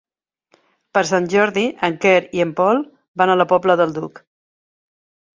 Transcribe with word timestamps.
Per 0.97 1.01
Sant 1.09 1.25
Jordi 1.33 1.65
en 1.87 1.99
Quer 2.05 2.13
i 2.37 2.41
en 2.45 2.53
Pol 2.59 2.81
van 3.23 3.33
a 3.33 3.35
la 3.41 3.47
Pobla 3.51 3.75
del 3.83 3.93
Duc. 3.99 4.23